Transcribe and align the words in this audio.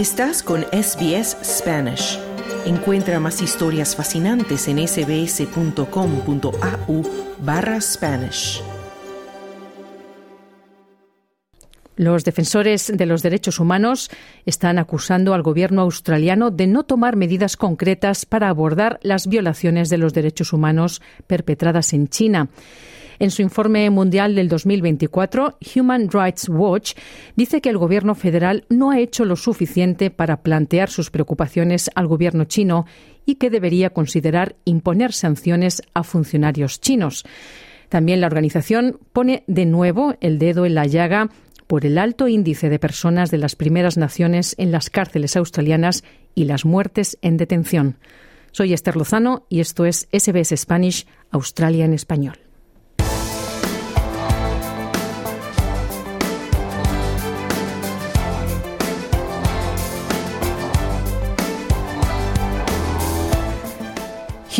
Estás 0.00 0.42
con 0.42 0.62
SBS 0.72 1.36
Spanish. 1.44 2.18
Encuentra 2.64 3.20
más 3.20 3.42
historias 3.42 3.94
fascinantes 3.94 4.66
en 4.66 4.78
sbs.com.au 4.88 5.82
barra 7.40 7.78
Spanish. 7.82 8.62
Los 11.96 12.24
defensores 12.24 12.90
de 12.96 13.04
los 13.04 13.22
derechos 13.22 13.60
humanos 13.60 14.10
están 14.46 14.78
acusando 14.78 15.34
al 15.34 15.42
gobierno 15.42 15.82
australiano 15.82 16.50
de 16.50 16.66
no 16.66 16.84
tomar 16.84 17.16
medidas 17.16 17.58
concretas 17.58 18.24
para 18.24 18.48
abordar 18.48 19.00
las 19.02 19.26
violaciones 19.26 19.90
de 19.90 19.98
los 19.98 20.14
derechos 20.14 20.54
humanos 20.54 21.02
perpetradas 21.26 21.92
en 21.92 22.08
China. 22.08 22.48
En 23.20 23.30
su 23.30 23.42
informe 23.42 23.90
mundial 23.90 24.34
del 24.34 24.48
2024, 24.48 25.58
Human 25.76 26.08
Rights 26.10 26.48
Watch 26.48 26.94
dice 27.36 27.60
que 27.60 27.68
el 27.68 27.76
gobierno 27.76 28.14
federal 28.14 28.64
no 28.70 28.90
ha 28.90 28.98
hecho 28.98 29.26
lo 29.26 29.36
suficiente 29.36 30.10
para 30.10 30.42
plantear 30.42 30.88
sus 30.88 31.10
preocupaciones 31.10 31.90
al 31.94 32.06
gobierno 32.06 32.44
chino 32.44 32.86
y 33.26 33.34
que 33.34 33.50
debería 33.50 33.90
considerar 33.90 34.56
imponer 34.64 35.12
sanciones 35.12 35.82
a 35.92 36.02
funcionarios 36.02 36.80
chinos. 36.80 37.26
También 37.90 38.22
la 38.22 38.26
organización 38.26 38.98
pone 39.12 39.44
de 39.46 39.66
nuevo 39.66 40.14
el 40.22 40.38
dedo 40.38 40.64
en 40.64 40.74
la 40.74 40.86
llaga 40.86 41.28
por 41.66 41.84
el 41.84 41.98
alto 41.98 42.26
índice 42.26 42.70
de 42.70 42.78
personas 42.78 43.30
de 43.30 43.36
las 43.36 43.54
primeras 43.54 43.98
naciones 43.98 44.54
en 44.56 44.72
las 44.72 44.88
cárceles 44.88 45.36
australianas 45.36 46.04
y 46.34 46.44
las 46.44 46.64
muertes 46.64 47.18
en 47.20 47.36
detención. 47.36 47.98
Soy 48.50 48.72
Esther 48.72 48.96
Lozano 48.96 49.44
y 49.50 49.60
esto 49.60 49.84
es 49.84 50.08
SBS 50.10 50.56
Spanish, 50.56 51.06
Australia 51.30 51.84
en 51.84 51.92
español. 51.92 52.49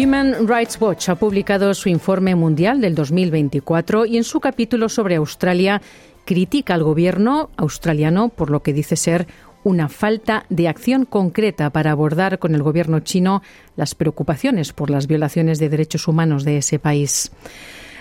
Human 0.03 0.49
Rights 0.49 0.81
Watch 0.81 1.11
ha 1.11 1.15
publicado 1.17 1.75
su 1.75 1.91
informe 1.91 2.35
mundial 2.35 2.81
del 2.81 2.95
2024 2.95 4.07
y 4.07 4.17
en 4.17 4.25
su 4.25 4.41
capítulo 4.41 4.89
sobre 4.89 5.17
Australia 5.17 5.83
critica 6.25 6.73
al 6.73 6.83
gobierno 6.83 7.51
australiano 7.59 8.31
por 8.31 8.49
lo 8.49 8.63
que 8.63 8.73
dice 8.73 8.97
ser 8.97 9.27
una 9.63 9.91
falta 9.91 10.47
de 10.49 10.69
acción 10.69 11.05
concreta 11.05 11.69
para 11.69 11.91
abordar 11.91 12.39
con 12.39 12.55
el 12.55 12.63
gobierno 12.63 13.01
chino 13.01 13.43
las 13.77 13.95
preocupaciones 13.95 14.73
por 14.73 14.89
las 14.89 15.07
violaciones 15.07 15.59
de 15.59 15.69
derechos 15.69 16.09
humanos 16.09 16.45
de 16.45 16.57
ese 16.57 16.79
país. 16.79 17.31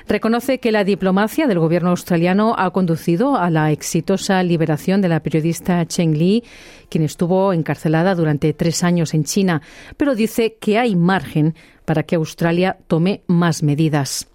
Reconoce 0.09 0.59
que 0.59 0.71
la 0.71 0.83
diplomacia 0.83 1.45
del 1.45 1.59
gobierno 1.59 1.91
australiano 1.91 2.55
ha 2.57 2.71
conducido 2.71 3.37
a 3.37 3.51
la 3.51 3.71
exitosa 3.71 4.41
liberación 4.41 5.01
de 5.03 5.07
la 5.07 5.19
periodista 5.19 5.85
Cheng 5.85 6.17
Li, 6.17 6.43
quien 6.89 7.03
estuvo 7.03 7.53
encarcelada 7.53 8.15
durante 8.15 8.51
tres 8.53 8.83
años 8.83 9.13
en 9.13 9.23
China, 9.23 9.61
pero 9.97 10.15
dice 10.15 10.57
que 10.59 10.79
hay 10.79 10.95
margen 10.95 11.53
para 11.85 12.01
que 12.01 12.15
Australia 12.15 12.77
tome 12.87 13.21
más 13.27 13.61
medidas. 13.61 14.27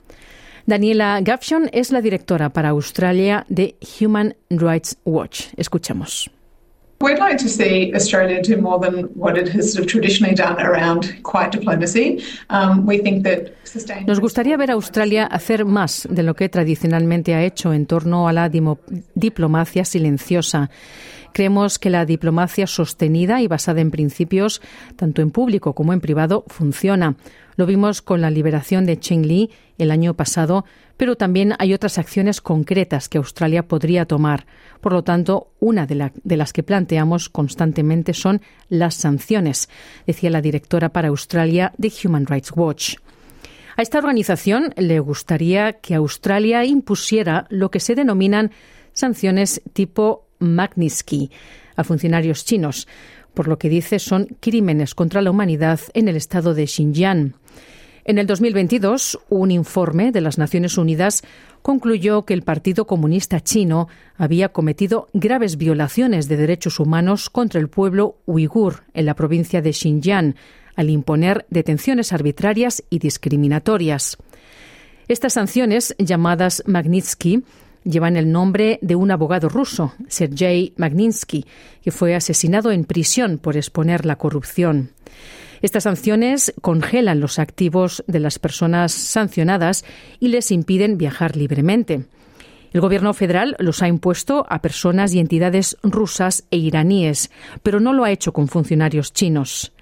Daniela 0.64 1.18
Gafshon 1.20 1.68
es 1.72 1.90
la 1.90 2.00
directora 2.00 2.50
para 2.50 2.68
Australia 2.68 3.44
de 3.48 3.74
Human 4.00 4.36
Rights 4.50 4.98
Watch. 5.04 5.46
Escuchamos. 5.56 6.30
We'd 7.04 7.18
like 7.18 7.36
to 7.36 7.50
see 7.50 7.92
Australia 7.94 8.40
do 8.40 8.56
more 8.56 8.78
than 8.80 9.10
what 9.14 9.36
it 9.36 9.48
has 9.50 9.74
traditionally 9.86 10.34
done 10.34 10.58
around 10.58 11.22
quiet 11.22 11.52
diplomacy. 11.52 12.24
Um, 12.48 12.86
we 12.86 12.96
think 12.96 13.24
that 13.24 13.52
Nos 14.06 14.20
gustaría 14.20 14.56
ver 14.56 14.70
a 14.70 14.74
Australia 14.74 15.26
hacer 15.26 15.66
más 15.66 16.08
de 16.08 16.22
lo 16.22 16.34
que 16.34 16.48
tradicionalmente 16.48 17.34
ha 17.34 17.42
hecho 17.42 17.74
en 17.74 17.84
torno 17.84 18.26
a 18.26 18.32
la 18.32 18.48
diplomacia 18.48 19.84
silenciosa. 19.84 20.70
Creemos 21.34 21.80
que 21.80 21.90
la 21.90 22.06
diplomacia 22.06 22.68
sostenida 22.68 23.42
y 23.42 23.48
basada 23.48 23.80
en 23.80 23.90
principios, 23.90 24.62
tanto 24.94 25.20
en 25.20 25.32
público 25.32 25.74
como 25.74 25.92
en 25.92 26.00
privado, 26.00 26.44
funciona. 26.46 27.16
Lo 27.56 27.66
vimos 27.66 28.02
con 28.02 28.20
la 28.20 28.30
liberación 28.30 28.86
de 28.86 29.00
Cheng 29.00 29.26
Li 29.26 29.50
el 29.76 29.90
año 29.90 30.14
pasado, 30.14 30.64
pero 30.96 31.16
también 31.16 31.54
hay 31.58 31.74
otras 31.74 31.98
acciones 31.98 32.40
concretas 32.40 33.08
que 33.08 33.18
Australia 33.18 33.66
podría 33.66 34.06
tomar. 34.06 34.46
Por 34.80 34.92
lo 34.92 35.02
tanto, 35.02 35.50
una 35.58 35.86
de, 35.86 36.12
de, 36.22 36.36
las 36.36 36.52
que 36.52 36.62
planteamos 36.62 37.28
constantemente 37.28 38.14
son 38.14 38.40
las 38.68 38.94
sanciones, 38.94 39.68
decía 40.06 40.30
la 40.30 40.40
directora 40.40 40.90
para 40.90 41.08
Australia 41.08 41.72
de 41.78 41.92
Human 42.04 42.26
Rights 42.26 42.52
Watch. 42.54 42.94
A 43.76 43.82
esta 43.82 43.98
organización 43.98 44.72
le 44.76 45.00
gustaría 45.00 45.72
que 45.72 45.96
Australia 45.96 46.64
impusiera 46.64 47.48
lo 47.50 47.72
que 47.72 47.80
se 47.80 47.96
denominan 47.96 48.52
sanciones 48.92 49.60
tipo 49.72 50.23
Magnitsky 50.44 51.30
a 51.76 51.84
funcionarios 51.84 52.44
chinos, 52.44 52.86
por 53.34 53.48
lo 53.48 53.58
que 53.58 53.68
dice 53.68 53.98
son 53.98 54.28
crímenes 54.40 54.94
contra 54.94 55.22
la 55.22 55.30
humanidad 55.30 55.80
en 55.92 56.08
el 56.08 56.16
estado 56.16 56.54
de 56.54 56.66
Xinjiang. 56.66 57.34
En 58.06 58.18
el 58.18 58.26
2022, 58.26 59.18
un 59.30 59.50
informe 59.50 60.12
de 60.12 60.20
las 60.20 60.36
Naciones 60.36 60.76
Unidas 60.76 61.22
concluyó 61.62 62.26
que 62.26 62.34
el 62.34 62.42
Partido 62.42 62.86
Comunista 62.86 63.40
Chino 63.40 63.88
había 64.16 64.50
cometido 64.50 65.08
graves 65.14 65.56
violaciones 65.56 66.28
de 66.28 66.36
derechos 66.36 66.78
humanos 66.80 67.30
contra 67.30 67.60
el 67.60 67.68
pueblo 67.68 68.18
uigur 68.26 68.84
en 68.92 69.06
la 69.06 69.14
provincia 69.14 69.62
de 69.62 69.72
Xinjiang, 69.72 70.34
al 70.76 70.90
imponer 70.90 71.46
detenciones 71.48 72.12
arbitrarias 72.12 72.84
y 72.90 72.98
discriminatorias. 72.98 74.18
Estas 75.08 75.34
sanciones, 75.34 75.94
llamadas 75.98 76.62
Magnitsky, 76.66 77.42
llevan 77.84 78.16
el 78.16 78.32
nombre 78.32 78.78
de 78.82 78.96
un 78.96 79.10
abogado 79.10 79.48
ruso, 79.48 79.94
Sergei 80.08 80.72
Magnitsky, 80.76 81.44
que 81.82 81.90
fue 81.90 82.14
asesinado 82.14 82.72
en 82.72 82.84
prisión 82.84 83.38
por 83.38 83.56
exponer 83.56 84.06
la 84.06 84.16
corrupción. 84.16 84.90
Estas 85.62 85.84
sanciones 85.84 86.52
congelan 86.60 87.20
los 87.20 87.38
activos 87.38 88.04
de 88.06 88.20
las 88.20 88.38
personas 88.38 88.92
sancionadas 88.92 89.84
y 90.20 90.28
les 90.28 90.50
impiden 90.50 90.98
viajar 90.98 91.36
libremente. 91.36 92.06
El 92.72 92.80
gobierno 92.80 93.14
federal 93.14 93.54
los 93.60 93.82
ha 93.82 93.88
impuesto 93.88 94.46
a 94.48 94.60
personas 94.60 95.14
y 95.14 95.20
entidades 95.20 95.76
rusas 95.84 96.44
e 96.50 96.56
iraníes, 96.56 97.30
pero 97.62 97.78
no 97.78 97.92
lo 97.92 98.04
ha 98.04 98.10
hecho 98.10 98.32
con 98.32 98.48
funcionarios 98.48 99.12
chinos. 99.12 99.73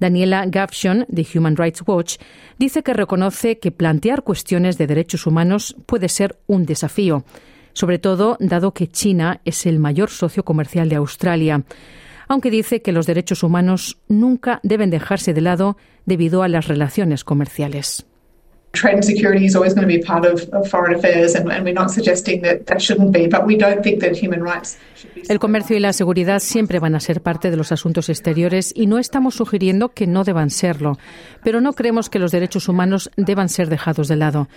Daniela 0.00 0.44
Gavshon, 0.46 1.06
de 1.08 1.26
Human 1.34 1.56
Rights 1.56 1.82
Watch, 1.86 2.16
dice 2.58 2.82
que 2.82 2.94
reconoce 2.94 3.58
que 3.58 3.70
plantear 3.70 4.22
cuestiones 4.22 4.78
de 4.78 4.86
derechos 4.86 5.26
humanos 5.26 5.76
puede 5.86 6.08
ser 6.08 6.38
un 6.46 6.66
desafío, 6.66 7.24
sobre 7.72 7.98
todo 7.98 8.36
dado 8.40 8.72
que 8.72 8.88
China 8.88 9.40
es 9.44 9.66
el 9.66 9.78
mayor 9.78 10.10
socio 10.10 10.44
comercial 10.44 10.88
de 10.88 10.96
Australia, 10.96 11.64
aunque 12.28 12.50
dice 12.50 12.82
que 12.82 12.92
los 12.92 13.06
derechos 13.06 13.42
humanos 13.42 13.98
nunca 14.08 14.60
deben 14.62 14.90
dejarse 14.90 15.32
de 15.32 15.40
lado 15.40 15.76
debido 16.04 16.42
a 16.42 16.48
las 16.48 16.68
relaciones 16.68 17.24
comerciales. 17.24 18.06
Trade 18.72 18.96
and 18.96 19.04
security 19.04 19.46
is 19.46 19.56
always 19.56 19.74
going 19.74 19.88
to 19.88 19.92
be 19.92 20.00
part 20.00 20.26
of, 20.26 20.46
foreign 20.68 20.94
affairs, 20.94 21.34
and, 21.34 21.46
we're 21.64 21.72
not 21.72 21.90
suggesting 21.90 22.42
that 22.42 22.66
that 22.66 22.80
shouldn't 22.80 23.12
be, 23.12 23.26
but 23.26 23.46
we 23.46 23.56
don't 23.56 23.82
think 23.82 24.00
that 24.00 24.14
human 24.14 24.42
rights. 24.42 24.76
El 25.28 25.38
comercio 25.38 25.76
y 25.76 25.80
la 25.80 25.92
seguridad 25.92 26.40
siempre 26.40 26.78
van 26.78 26.94
a 26.94 27.00
ser 27.00 27.22
parte 27.22 27.50
de 27.50 27.56
los 27.56 27.72
asuntos 27.72 28.08
exteriores 28.08 28.72
y 28.76 28.86
no 28.86 28.98
estamos 28.98 29.34
sugiriendo 29.34 29.88
que 29.90 30.06
no 30.06 30.22
deban 30.22 30.50
serlo, 30.50 30.98
pero 31.42 31.60
no 31.60 31.72
creemos 31.72 32.10
que 32.10 32.18
los 32.18 32.30
derechos 32.30 32.68
humanos 32.68 33.10
deban 33.16 33.48
ser 33.48 33.68
dejados 33.68 34.06
de 34.06 34.16
lado. 34.16 34.48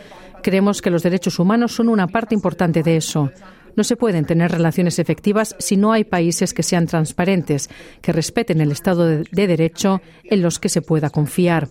Creemos 0.44 0.82
que 0.82 0.92
los 0.92 1.04
derechos 1.04 1.40
humanos 1.40 1.72
son 1.72 1.88
una 1.88 2.08
parte 2.08 2.36
importante 2.36 2.84
de 2.84 2.98
eso. 2.98 3.32
No 3.76 3.84
se 3.84 3.96
pueden 3.96 4.26
tener 4.26 4.52
relaciones 4.52 5.00
efectivas 5.00 5.56
si 5.60 5.78
no 5.78 5.92
hay 5.92 6.04
países 6.04 6.54
que 6.54 6.64
sean 6.64 6.88
transparentes, 6.88 7.70
que 8.02 8.12
respeten 8.12 8.62
el 8.62 8.72
Estado 8.72 9.08
de, 9.08 9.26
Derecho 9.32 10.02
en 10.24 10.42
los 10.42 10.60
que 10.60 10.70
se 10.70 10.82
pueda 10.82 11.10
confiar. 11.10 11.70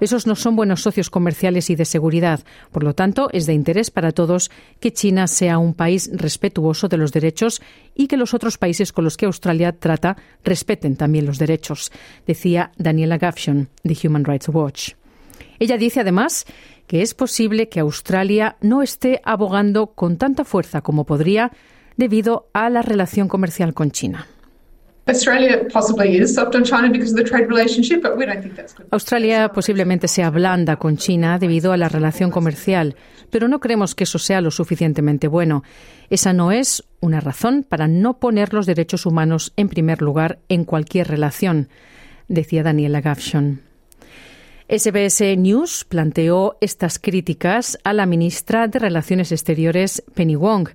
Esos 0.00 0.26
no 0.26 0.34
son 0.34 0.56
buenos 0.56 0.82
socios 0.82 1.10
comerciales 1.10 1.70
y 1.70 1.76
de 1.76 1.84
seguridad. 1.84 2.40
Por 2.72 2.82
lo 2.82 2.94
tanto, 2.94 3.28
es 3.32 3.46
de 3.46 3.52
interés 3.52 3.90
para 3.90 4.12
todos 4.12 4.50
que 4.80 4.92
China 4.92 5.26
sea 5.26 5.58
un 5.58 5.74
país 5.74 6.10
respetuoso 6.12 6.88
de 6.88 6.96
los 6.96 7.12
derechos 7.12 7.60
y 7.94 8.06
que 8.06 8.16
los 8.16 8.34
otros 8.34 8.58
países 8.58 8.92
con 8.92 9.04
los 9.04 9.16
que 9.16 9.26
Australia 9.26 9.72
trata 9.72 10.16
respeten 10.44 10.96
también 10.96 11.26
los 11.26 11.38
derechos, 11.38 11.92
decía 12.26 12.72
Daniela 12.76 13.18
Gafshon 13.18 13.68
de 13.82 13.96
Human 14.02 14.24
Rights 14.24 14.48
Watch. 14.48 14.92
Ella 15.58 15.76
dice 15.76 16.00
además 16.00 16.46
que 16.90 17.02
es 17.02 17.14
posible 17.14 17.68
que 17.68 17.78
Australia 17.78 18.56
no 18.60 18.82
esté 18.82 19.20
abogando 19.22 19.92
con 19.94 20.16
tanta 20.16 20.44
fuerza 20.44 20.80
como 20.80 21.06
podría 21.06 21.52
debido 21.96 22.48
a 22.52 22.68
la 22.68 22.82
relación 22.82 23.28
comercial 23.28 23.74
con 23.74 23.92
China. 23.92 24.26
Australia 28.90 29.52
posiblemente 29.52 30.08
sea 30.08 30.30
blanda 30.30 30.78
con 30.78 30.96
China 30.96 31.38
debido 31.38 31.70
a 31.70 31.76
la 31.76 31.88
relación 31.88 32.32
comercial, 32.32 32.96
pero 33.30 33.46
no 33.46 33.60
creemos 33.60 33.94
que 33.94 34.02
eso 34.02 34.18
sea 34.18 34.40
lo 34.40 34.50
suficientemente 34.50 35.28
bueno. 35.28 35.62
Esa 36.10 36.32
no 36.32 36.50
es 36.50 36.82
una 36.98 37.20
razón 37.20 37.62
para 37.62 37.86
no 37.86 38.18
poner 38.18 38.52
los 38.52 38.66
derechos 38.66 39.06
humanos 39.06 39.52
en 39.56 39.68
primer 39.68 40.02
lugar 40.02 40.40
en 40.48 40.64
cualquier 40.64 41.06
relación, 41.06 41.68
decía 42.26 42.64
Daniela 42.64 43.00
Gavshon. 43.00 43.69
SBS 44.70 45.36
News 45.36 45.84
planteó 45.84 46.56
estas 46.60 47.00
críticas 47.00 47.76
a 47.82 47.92
la 47.92 48.06
ministra 48.06 48.68
de 48.68 48.78
Relaciones 48.78 49.32
Exteriores, 49.32 50.00
Penny 50.14 50.36
Wong. 50.36 50.68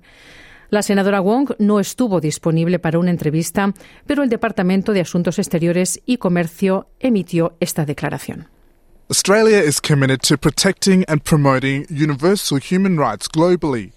La 0.68 0.82
senadora 0.82 1.20
Wong 1.20 1.52
no 1.58 1.80
estuvo 1.80 2.20
disponible 2.20 2.78
para 2.78 2.98
una 2.98 3.10
entrevista, 3.10 3.72
pero 4.06 4.22
el 4.22 4.28
Departamento 4.28 4.92
de 4.92 5.00
Asuntos 5.00 5.38
Exteriores 5.38 6.02
y 6.04 6.18
Comercio 6.18 6.90
emitió 7.00 7.56
esta 7.58 7.86
declaración. 7.86 8.48
Australia 9.08 9.64
is 9.64 9.80
committed 9.80 10.20
to 10.28 10.36
protecting 10.36 11.02
and 11.08 11.22
promoting 11.22 11.86
universal 11.88 12.60
human 12.60 12.98
rights 12.98 13.26
globally. 13.26 13.92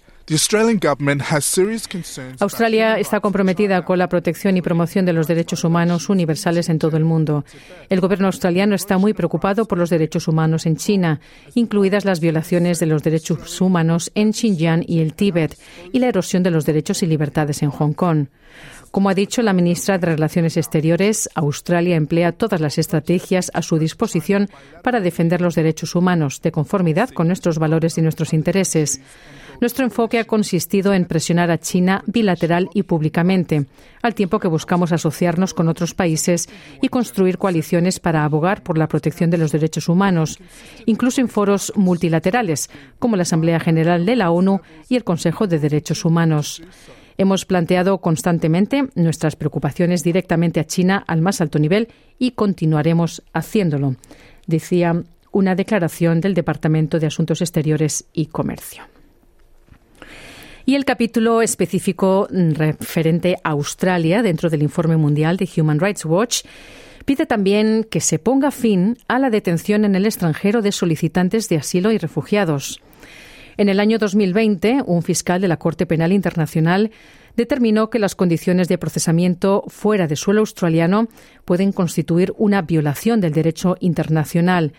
Australia 2.38 2.98
está 2.98 3.18
comprometida 3.18 3.84
con 3.84 3.98
la 3.98 4.08
protección 4.08 4.56
y 4.56 4.62
promoción 4.62 5.04
de 5.04 5.12
los 5.12 5.26
derechos 5.26 5.64
humanos 5.64 6.08
universales 6.08 6.68
en 6.68 6.78
todo 6.78 6.96
el 6.96 7.04
mundo. 7.04 7.44
El 7.88 8.00
gobierno 8.00 8.26
australiano 8.26 8.76
está 8.76 8.96
muy 8.96 9.12
preocupado 9.12 9.64
por 9.64 9.76
los 9.76 9.90
derechos 9.90 10.28
humanos 10.28 10.66
en 10.66 10.76
China, 10.76 11.20
incluidas 11.54 12.04
las 12.04 12.20
violaciones 12.20 12.78
de 12.78 12.86
los 12.86 13.02
derechos 13.02 13.60
humanos 13.60 14.12
en 14.14 14.32
Xinjiang 14.32 14.84
y 14.86 15.00
el 15.00 15.14
Tíbet, 15.14 15.58
y 15.92 15.98
la 15.98 16.06
erosión 16.06 16.44
de 16.44 16.52
los 16.52 16.64
derechos 16.64 17.02
y 17.02 17.06
libertades 17.06 17.62
en 17.64 17.70
Hong 17.70 17.92
Kong. 17.92 18.26
Como 18.90 19.08
ha 19.08 19.14
dicho 19.14 19.40
la 19.42 19.52
ministra 19.52 19.98
de 19.98 20.06
Relaciones 20.08 20.56
Exteriores, 20.56 21.30
Australia 21.36 21.94
emplea 21.94 22.32
todas 22.32 22.60
las 22.60 22.76
estrategias 22.76 23.52
a 23.54 23.62
su 23.62 23.78
disposición 23.78 24.48
para 24.82 25.00
defender 25.00 25.40
los 25.40 25.54
derechos 25.54 25.94
humanos, 25.94 26.42
de 26.42 26.50
conformidad 26.50 27.10
con 27.10 27.28
nuestros 27.28 27.60
valores 27.60 27.98
y 27.98 28.02
nuestros 28.02 28.32
intereses. 28.32 29.00
Nuestro 29.60 29.84
enfoque 29.84 30.18
ha 30.18 30.24
consistido 30.24 30.92
en 30.92 31.04
presionar 31.04 31.52
a 31.52 31.58
China 31.58 32.02
bilateral 32.06 32.68
y 32.74 32.82
públicamente, 32.82 33.66
al 34.02 34.16
tiempo 34.16 34.40
que 34.40 34.48
buscamos 34.48 34.90
asociarnos 34.90 35.54
con 35.54 35.68
otros 35.68 35.94
países 35.94 36.48
y 36.82 36.88
construir 36.88 37.38
coaliciones 37.38 38.00
para 38.00 38.24
abogar 38.24 38.64
por 38.64 38.76
la 38.76 38.88
protección 38.88 39.30
de 39.30 39.38
los 39.38 39.52
derechos 39.52 39.88
humanos, 39.88 40.40
incluso 40.86 41.20
en 41.20 41.28
foros 41.28 41.72
multilaterales, 41.76 42.70
como 42.98 43.14
la 43.14 43.22
Asamblea 43.22 43.60
General 43.60 44.04
de 44.04 44.16
la 44.16 44.32
ONU 44.32 44.62
y 44.88 44.96
el 44.96 45.04
Consejo 45.04 45.46
de 45.46 45.60
Derechos 45.60 46.04
Humanos. 46.04 46.60
Hemos 47.20 47.44
planteado 47.44 47.98
constantemente 47.98 48.88
nuestras 48.94 49.36
preocupaciones 49.36 50.02
directamente 50.02 50.58
a 50.58 50.64
China 50.64 51.04
al 51.06 51.20
más 51.20 51.42
alto 51.42 51.58
nivel 51.58 51.88
y 52.18 52.30
continuaremos 52.30 53.22
haciéndolo, 53.34 53.96
decía 54.46 55.02
una 55.30 55.54
declaración 55.54 56.22
del 56.22 56.32
Departamento 56.32 56.98
de 56.98 57.08
Asuntos 57.08 57.42
Exteriores 57.42 58.06
y 58.14 58.28
Comercio. 58.28 58.84
Y 60.64 60.76
el 60.76 60.86
capítulo 60.86 61.42
específico 61.42 62.26
referente 62.30 63.36
a 63.44 63.50
Australia 63.50 64.22
dentro 64.22 64.48
del 64.48 64.62
informe 64.62 64.96
mundial 64.96 65.36
de 65.36 65.46
Human 65.58 65.78
Rights 65.78 66.06
Watch 66.06 66.44
pide 67.04 67.26
también 67.26 67.84
que 67.84 68.00
se 68.00 68.18
ponga 68.18 68.50
fin 68.50 68.96
a 69.08 69.18
la 69.18 69.28
detención 69.28 69.84
en 69.84 69.94
el 69.94 70.06
extranjero 70.06 70.62
de 70.62 70.72
solicitantes 70.72 71.50
de 71.50 71.58
asilo 71.58 71.92
y 71.92 71.98
refugiados. 71.98 72.80
En 73.60 73.68
el 73.68 73.78
año 73.78 73.98
2020, 73.98 74.84
un 74.86 75.02
fiscal 75.02 75.42
de 75.42 75.46
la 75.46 75.58
Corte 75.58 75.84
Penal 75.84 76.12
Internacional 76.12 76.92
determinó 77.36 77.90
que 77.90 77.98
las 77.98 78.14
condiciones 78.14 78.68
de 78.68 78.78
procesamiento 78.78 79.64
fuera 79.68 80.06
de 80.06 80.16
suelo 80.16 80.40
australiano 80.40 81.08
pueden 81.44 81.70
constituir 81.70 82.32
una 82.38 82.62
violación 82.62 83.20
del 83.20 83.34
derecho 83.34 83.76
internacional 83.80 84.72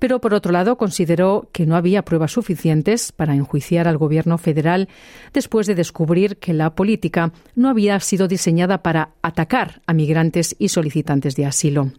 pero 0.00 0.20
por 0.20 0.34
otro 0.34 0.50
lado 0.50 0.76
consideró 0.76 1.48
que 1.52 1.64
no 1.64 1.76
había 1.76 2.04
pruebas 2.04 2.32
suficientes 2.32 3.12
para 3.12 3.36
enjuiciar 3.36 3.86
al 3.86 3.96
gobierno 3.96 4.36
federal 4.36 4.88
después 5.32 5.68
de 5.68 5.76
descubrir 5.76 6.36
que 6.38 6.52
la 6.52 6.74
política 6.74 7.32
no 7.54 7.68
había 7.70 7.98
sido 8.00 8.26
diseñada 8.26 8.82
para 8.82 9.10
atacar 9.22 9.80
a 9.86 9.94
migrantes 9.94 10.56
y 10.58 10.68
solicitantes 10.68 11.36
de 11.36 11.46
asilo. 11.46 11.92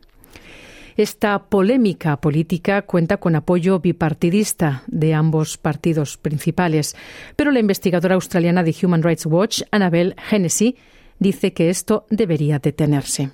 Esta 0.97 1.39
polémica 1.39 2.15
política 2.17 2.83
cuenta 2.83 3.17
con 3.17 3.35
apoyo 3.35 3.79
bipartidista 3.79 4.83
de 4.87 5.13
ambos 5.13 5.57
partidos 5.57 6.15
principales, 6.17 6.95
pero 7.35 7.51
la 7.51 7.59
investigadora 7.59 8.15
australiana 8.15 8.63
de 8.63 8.73
Human 8.81 9.03
Rights 9.03 9.25
Watch, 9.25 9.61
Annabel 9.71 10.15
Hennessy, 10.31 10.77
dice 11.19 11.51
que 11.51 11.69
esto 11.69 12.05
debería 12.09 12.59
detenerse. 12.59 13.31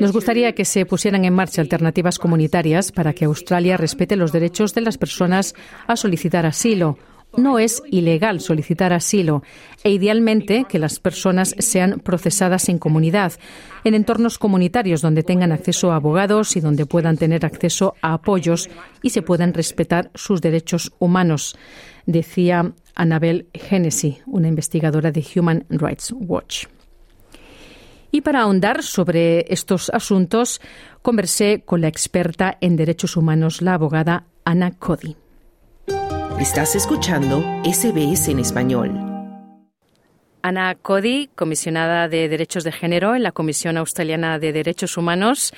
Nos 0.00 0.12
gustaría 0.12 0.52
que 0.52 0.64
se 0.64 0.86
pusieran 0.86 1.24
en 1.24 1.34
marcha 1.34 1.60
alternativas 1.60 2.18
comunitarias 2.18 2.90
para 2.90 3.12
que 3.12 3.26
Australia 3.26 3.76
respete 3.76 4.16
los 4.16 4.32
derechos 4.32 4.74
de 4.74 4.80
las 4.80 4.98
personas 4.98 5.54
a 5.86 5.96
solicitar 5.96 6.46
asilo. 6.46 6.98
No 7.36 7.58
es 7.58 7.82
ilegal 7.90 8.40
solicitar 8.40 8.92
asilo 8.92 9.42
e 9.84 9.90
idealmente 9.90 10.66
que 10.68 10.78
las 10.78 11.00
personas 11.00 11.54
sean 11.58 12.00
procesadas 12.00 12.68
en 12.68 12.78
comunidad, 12.78 13.32
en 13.84 13.94
entornos 13.94 14.38
comunitarios 14.38 15.00
donde 15.00 15.22
tengan 15.22 15.50
acceso 15.50 15.92
a 15.92 15.96
abogados 15.96 16.56
y 16.56 16.60
donde 16.60 16.84
puedan 16.84 17.16
tener 17.16 17.46
acceso 17.46 17.94
a 18.02 18.14
apoyos 18.14 18.68
y 19.02 19.10
se 19.10 19.22
puedan 19.22 19.54
respetar 19.54 20.10
sus 20.14 20.42
derechos 20.42 20.92
humanos, 20.98 21.56
decía 22.04 22.72
Annabel 22.94 23.46
Hennessy, 23.54 24.18
una 24.26 24.48
investigadora 24.48 25.10
de 25.10 25.24
Human 25.34 25.64
Rights 25.70 26.14
Watch. 26.14 26.66
Y 28.10 28.20
para 28.20 28.42
ahondar 28.42 28.82
sobre 28.82 29.46
estos 29.48 29.88
asuntos, 29.88 30.60
conversé 31.00 31.62
con 31.64 31.80
la 31.80 31.88
experta 31.88 32.58
en 32.60 32.76
derechos 32.76 33.16
humanos, 33.16 33.62
la 33.62 33.74
abogada 33.74 34.26
Ana 34.44 34.72
Cody. 34.72 35.16
Estás 36.40 36.74
escuchando 36.74 37.40
SBS 37.62 38.28
en 38.30 38.38
español. 38.40 38.90
Ana 40.42 40.74
Cody, 40.74 41.28
comisionada 41.34 42.08
de 42.08 42.28
Derechos 42.28 42.64
de 42.64 42.72
Género 42.72 43.14
en 43.14 43.22
la 43.22 43.32
Comisión 43.32 43.76
Australiana 43.76 44.38
de 44.38 44.52
Derechos 44.52 44.96
Humanos. 44.96 45.52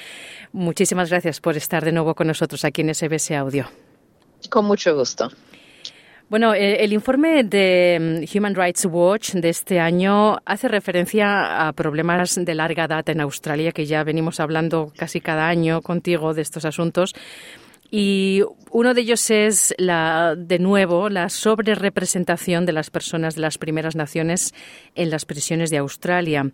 Muchísimas 0.52 1.10
gracias 1.10 1.40
por 1.40 1.56
estar 1.56 1.84
de 1.84 1.92
nuevo 1.92 2.14
con 2.14 2.26
nosotros 2.26 2.64
aquí 2.64 2.82
en 2.82 2.94
SBS 2.94 3.30
Audio. 3.32 3.66
Con 4.50 4.66
mucho 4.66 4.94
gusto. 4.94 5.30
Bueno, 6.28 6.54
eh, 6.54 6.82
el 6.84 6.92
informe 6.92 7.44
de 7.44 8.24
mm, 8.26 8.36
Human 8.36 8.54
Rights 8.54 8.86
Watch 8.86 9.34
de 9.34 9.48
este 9.50 9.78
año 9.78 10.38
hace 10.44 10.68
referencia 10.68 11.68
a 11.68 11.72
problemas 11.72 12.34
de 12.34 12.54
larga 12.54 12.88
data 12.88 13.12
en 13.12 13.20
Australia, 13.20 13.72
que 13.72 13.86
ya 13.86 14.04
venimos 14.04 14.40
hablando 14.40 14.92
casi 14.96 15.20
cada 15.20 15.48
año 15.48 15.80
contigo 15.82 16.34
de 16.34 16.42
estos 16.42 16.64
asuntos. 16.64 17.14
Y 17.90 18.42
uno 18.70 18.94
de 18.94 19.02
ellos 19.02 19.30
es, 19.30 19.74
la, 19.78 20.34
de 20.36 20.58
nuevo, 20.58 21.08
la 21.08 21.28
sobrerepresentación 21.28 22.66
de 22.66 22.72
las 22.72 22.90
personas 22.90 23.34
de 23.36 23.42
las 23.42 23.58
primeras 23.58 23.94
naciones 23.94 24.54
en 24.94 25.10
las 25.10 25.24
prisiones 25.24 25.70
de 25.70 25.78
Australia. 25.78 26.50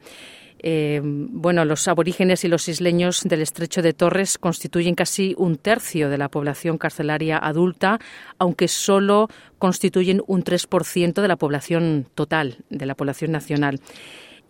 Eh, 0.63 1.01
bueno, 1.03 1.65
los 1.65 1.89
aborígenes 1.89 2.45
y 2.45 2.49
los 2.49 2.69
isleños 2.69 3.23
del 3.25 3.41
estrecho 3.41 3.81
de 3.81 3.95
Torres 3.95 4.37
constituyen 4.37 4.95
casi 4.95 5.35
un 5.39 5.57
tercio 5.57 6.11
de 6.11 6.19
la 6.19 6.29
población 6.29 6.77
carcelaria 6.77 7.39
adulta, 7.39 7.99
aunque 8.39 8.69
solo 8.69 9.29
constituyen 9.59 10.23
un 10.27 10.45
3% 10.45 11.23
de 11.23 11.29
la 11.29 11.37
población 11.37 12.07
total, 12.15 12.59
de 12.69 12.85
la 12.85 12.95
población 12.95 13.33
nacional. 13.33 13.81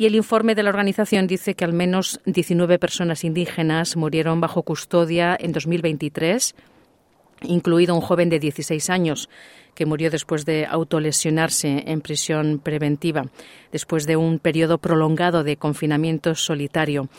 Y 0.00 0.06
el 0.06 0.14
informe 0.14 0.54
de 0.54 0.62
la 0.62 0.70
organización 0.70 1.26
dice 1.26 1.54
que 1.54 1.62
al 1.62 1.74
menos 1.74 2.22
19 2.24 2.78
personas 2.78 3.22
indígenas 3.22 3.98
murieron 3.98 4.40
bajo 4.40 4.62
custodia 4.62 5.36
en 5.38 5.52
2023, 5.52 6.54
incluido 7.42 7.94
un 7.94 8.00
joven 8.00 8.30
de 8.30 8.38
16 8.38 8.88
años 8.88 9.28
que 9.74 9.84
murió 9.84 10.10
después 10.10 10.46
de 10.46 10.64
autolesionarse 10.64 11.84
en 11.86 12.00
prisión 12.00 12.60
preventiva, 12.60 13.26
después 13.72 14.06
de 14.06 14.16
un 14.16 14.38
periodo 14.38 14.78
prolongado 14.78 15.44
de 15.44 15.58
confinamiento 15.58 16.34
solitario. 16.34 17.10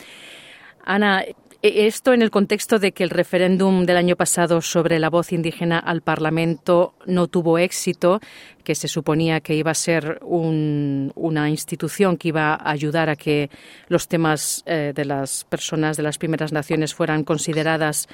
Ana, 0.84 1.24
esto 1.62 2.14
en 2.14 2.22
el 2.22 2.32
contexto 2.32 2.80
de 2.80 2.92
que 2.92 3.04
el 3.04 3.10
referéndum 3.10 3.86
del 3.86 3.98
año 3.98 4.16
pasado 4.16 4.62
sobre 4.62 5.00
la 5.00 5.10
voz 5.10 5.32
indígena 5.32 5.78
al 5.80 6.02
Parlamento 6.02 6.96
no 7.06 7.28
tuvo 7.28 7.58
éxito, 7.58 8.20
que 8.64 8.76
se 8.76 8.88
suponía 8.88 9.42
que 9.42 9.56
iba 9.56 9.72
a 9.72 9.76
ser 9.76 10.20
una 10.24 11.50
institución 11.50 12.18
que 12.18 12.30
iba 12.30 12.54
a 12.54 12.72
ayudar 12.72 13.10
a 13.10 13.16
que 13.16 13.50
los 13.88 14.08
temas 14.08 14.64
eh, 14.66 14.94
de 14.96 15.06
las 15.06 15.44
personas 15.46 15.98
de 15.98 16.04
las 16.04 16.18
primeras 16.18 16.52
naciones 16.52 16.94
fueran 16.94 17.24
consideradas 17.24 18.08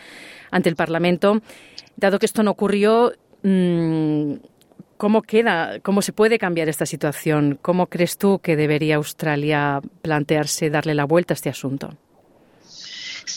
ante 0.51 0.70
el 0.70 0.75
Parlamento. 0.75 1.42
Dado 1.96 2.20
que 2.20 2.25
esto 2.25 2.44
no 2.44 2.51
ocurrió, 2.51 3.13
Mm, 3.44 4.36
¿Cómo 4.98 5.22
queda, 5.22 5.80
cómo 5.82 6.01
se 6.01 6.12
puede 6.12 6.39
cambiar 6.39 6.70
esta 6.70 6.88
situación? 6.88 7.60
¿Cómo 7.62 7.86
crees 7.86 8.18
tú 8.18 8.39
que 8.39 8.56
debería 8.56 8.96
Australia 8.96 9.80
plantearse 10.01 10.72
darle 10.72 10.96
la 10.96 11.06
vuelta 11.06 11.34
a 11.34 11.36
este 11.36 11.50
asunto? 11.50 11.92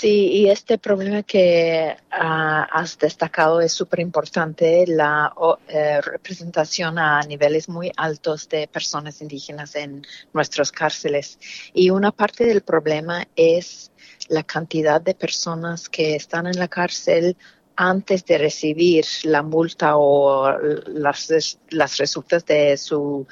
Sí, 0.00 0.28
y 0.32 0.48
este 0.48 0.78
problema 0.78 1.22
que 1.24 1.94
ah, 2.10 2.66
has 2.72 2.98
destacado 2.98 3.60
es 3.60 3.74
súper 3.74 4.00
importante, 4.00 4.86
la 4.86 5.30
eh, 5.68 6.00
representación 6.00 6.98
a 6.98 7.20
niveles 7.20 7.68
muy 7.68 7.92
altos 7.98 8.48
de 8.48 8.66
personas 8.66 9.20
indígenas 9.20 9.76
en 9.76 10.06
nuestras 10.32 10.72
cárceles. 10.72 11.38
Y 11.74 11.90
una 11.90 12.12
parte 12.12 12.46
del 12.46 12.62
problema 12.62 13.28
es 13.36 13.92
la 14.28 14.42
cantidad 14.42 15.02
de 15.02 15.12
personas 15.12 15.90
que 15.90 16.16
están 16.16 16.46
en 16.46 16.58
la 16.58 16.68
cárcel 16.68 17.36
antes 17.76 18.24
de 18.24 18.38
recibir 18.38 19.04
la 19.24 19.42
multa 19.42 19.98
o 19.98 20.50
las, 20.86 21.58
las 21.68 21.98
resultas 21.98 22.46
de 22.46 22.78
su, 22.78 23.26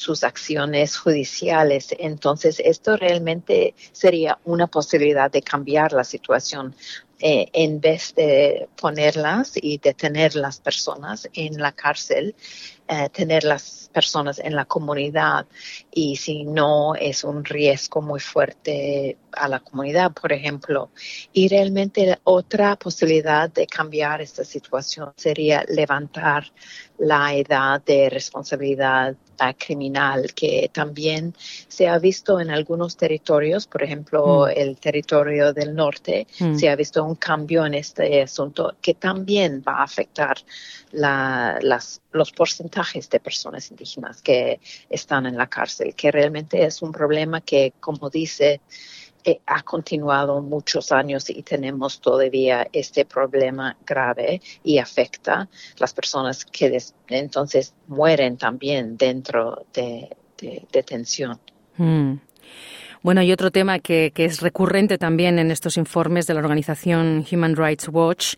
sus 0.00 0.24
acciones 0.24 0.96
judiciales. 0.96 1.94
Entonces, 1.98 2.58
esto 2.64 2.96
realmente 2.96 3.74
sería 3.92 4.38
una 4.44 4.66
posibilidad 4.66 5.30
de 5.30 5.42
cambiar 5.42 5.92
la 5.92 6.04
situación 6.04 6.74
eh, 7.22 7.50
en 7.52 7.82
vez 7.82 8.14
de 8.14 8.66
ponerlas 8.80 9.52
y 9.54 9.76
detener 9.76 10.34
las 10.36 10.58
personas 10.58 11.28
en 11.34 11.60
la 11.60 11.72
cárcel, 11.72 12.34
eh, 12.88 13.10
tener 13.10 13.44
las 13.44 13.90
personas 13.92 14.38
en 14.38 14.56
la 14.56 14.64
comunidad 14.64 15.46
y 15.92 16.16
si 16.16 16.44
no 16.44 16.94
es 16.94 17.22
un 17.22 17.44
riesgo 17.44 18.00
muy 18.00 18.20
fuerte 18.20 19.18
a 19.32 19.48
la 19.48 19.60
comunidad, 19.60 20.12
por 20.12 20.32
ejemplo. 20.32 20.88
Y 21.34 21.48
realmente 21.48 22.18
otra 22.24 22.76
posibilidad 22.76 23.50
de 23.50 23.66
cambiar 23.66 24.22
esta 24.22 24.44
situación 24.44 25.12
sería 25.16 25.62
levantar 25.68 26.50
la 26.96 27.34
edad 27.34 27.82
de 27.84 28.08
responsabilidad 28.08 29.14
criminal 29.58 30.32
que 30.34 30.70
también 30.72 31.34
se 31.68 31.88
ha 31.88 31.98
visto 31.98 32.40
en 32.40 32.50
algunos 32.50 32.96
territorios, 32.96 33.66
por 33.66 33.82
ejemplo, 33.82 34.46
mm. 34.46 34.50
el 34.54 34.76
territorio 34.76 35.52
del 35.52 35.74
norte, 35.74 36.26
mm. 36.38 36.54
se 36.56 36.68
ha 36.68 36.76
visto 36.76 37.04
un 37.04 37.16
cambio 37.16 37.64
en 37.64 37.74
este 37.74 38.22
asunto 38.22 38.76
que 38.80 38.94
también 38.94 39.62
va 39.66 39.78
a 39.78 39.84
afectar 39.84 40.36
las, 40.92 42.00
los 42.12 42.32
porcentajes 42.32 43.08
de 43.08 43.20
personas 43.20 43.70
indígenas 43.70 44.22
que 44.22 44.60
están 44.88 45.26
en 45.26 45.36
la 45.36 45.46
cárcel, 45.46 45.94
que 45.94 46.10
realmente 46.10 46.64
es 46.64 46.82
un 46.82 46.92
problema 46.92 47.40
que, 47.40 47.72
como 47.80 48.10
dice, 48.10 48.60
eh, 49.24 49.40
ha 49.46 49.62
continuado 49.62 50.40
muchos 50.40 50.92
años 50.92 51.30
y 51.30 51.42
tenemos 51.42 52.00
todavía 52.00 52.66
este 52.72 53.04
problema 53.04 53.76
grave 53.86 54.40
y 54.64 54.78
afecta 54.78 55.48
las 55.78 55.92
personas 55.92 56.44
que 56.44 56.78
entonces 57.08 57.74
mueren 57.86 58.36
también 58.36 58.96
dentro 58.96 59.66
de, 59.72 60.08
detención. 60.72 61.38
Mm. 61.76 62.14
Bueno, 63.02 63.22
y 63.22 63.32
otro 63.32 63.50
tema 63.50 63.78
que 63.78 64.12
es 64.14 64.40
recurrente 64.40 64.98
también 64.98 65.38
en 65.38 65.50
estos 65.50 65.76
informes 65.76 66.26
de 66.26 66.34
la 66.34 66.40
organización 66.40 67.24
Human 67.30 67.56
Rights 67.56 67.88
Watch 67.88 68.34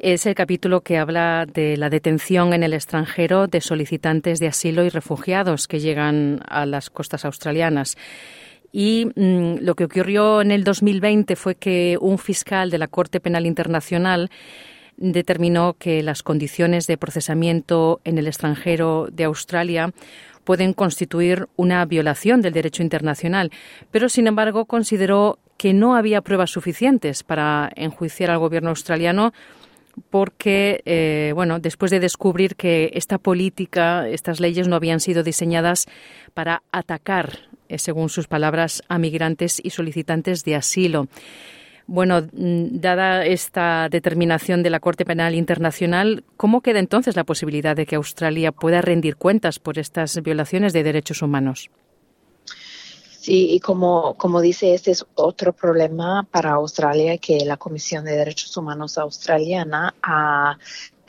es 0.00 0.24
el 0.24 0.34
capítulo 0.34 0.80
que 0.80 0.96
habla 0.96 1.44
de 1.46 1.76
la 1.76 1.90
detención 1.90 2.54
en 2.54 2.62
el 2.62 2.72
extranjero 2.72 3.46
de 3.48 3.60
solicitantes 3.60 4.40
de 4.40 4.48
asilo 4.48 4.82
y 4.84 4.88
refugiados 4.88 5.68
que 5.68 5.78
llegan 5.78 6.40
a 6.48 6.64
las 6.64 6.88
costas 6.88 7.26
australianas. 7.26 7.98
Y 8.72 9.06
mm, 9.14 9.58
lo 9.60 9.74
que 9.74 9.84
ocurrió 9.84 10.40
en 10.40 10.50
el 10.50 10.64
2020 10.64 11.36
fue 11.36 11.54
que 11.54 11.98
un 12.00 12.18
fiscal 12.18 12.70
de 12.70 12.78
la 12.78 12.88
Corte 12.88 13.20
Penal 13.20 13.46
Internacional 13.46 14.30
determinó 14.96 15.74
que 15.78 16.02
las 16.02 16.22
condiciones 16.22 16.86
de 16.86 16.98
procesamiento 16.98 18.00
en 18.04 18.18
el 18.18 18.26
extranjero 18.26 19.08
de 19.10 19.24
Australia 19.24 19.92
pueden 20.44 20.72
constituir 20.72 21.48
una 21.56 21.84
violación 21.84 22.42
del 22.42 22.52
derecho 22.52 22.82
internacional, 22.82 23.50
pero 23.90 24.08
sin 24.08 24.26
embargo 24.26 24.66
consideró 24.66 25.38
que 25.56 25.72
no 25.72 25.94
había 25.94 26.22
pruebas 26.22 26.50
suficientes 26.50 27.22
para 27.22 27.70
enjuiciar 27.76 28.30
al 28.30 28.38
gobierno 28.38 28.70
australiano 28.70 29.32
porque, 30.08 30.82
eh, 30.86 31.32
bueno, 31.34 31.58
después 31.58 31.90
de 31.90 32.00
descubrir 32.00 32.56
que 32.56 32.90
esta 32.94 33.18
política, 33.18 34.08
estas 34.08 34.40
leyes 34.40 34.68
no 34.68 34.76
habían 34.76 35.00
sido 35.00 35.22
diseñadas 35.22 35.86
para 36.32 36.62
atacar, 36.72 37.49
según 37.78 38.08
sus 38.08 38.28
palabras, 38.28 38.82
a 38.88 38.98
migrantes 38.98 39.60
y 39.62 39.70
solicitantes 39.70 40.44
de 40.44 40.56
asilo. 40.56 41.08
Bueno, 41.86 42.20
mm, 42.20 42.78
dada 42.80 43.26
esta 43.26 43.88
determinación 43.90 44.62
de 44.62 44.70
la 44.70 44.78
Corte 44.78 45.04
Penal 45.04 45.34
Internacional, 45.34 46.22
¿cómo 46.36 46.60
queda 46.60 46.78
entonces 46.78 47.16
la 47.16 47.24
posibilidad 47.24 47.74
de 47.74 47.84
que 47.84 47.96
Australia 47.96 48.52
pueda 48.52 48.80
rendir 48.80 49.16
cuentas 49.16 49.58
por 49.58 49.76
estas 49.76 50.22
violaciones 50.22 50.72
de 50.72 50.84
derechos 50.84 51.20
humanos? 51.20 51.68
Sí, 53.20 53.50
y 53.50 53.60
como, 53.60 54.14
como 54.14 54.40
dice, 54.40 54.72
este 54.72 54.92
es 54.92 55.04
otro 55.14 55.52
problema 55.52 56.26
para 56.30 56.52
Australia 56.52 57.18
que 57.18 57.44
la 57.44 57.58
Comisión 57.58 58.04
de 58.04 58.12
Derechos 58.12 58.56
Humanos 58.56 58.96
Australiana 58.96 59.92
ha 60.02 60.56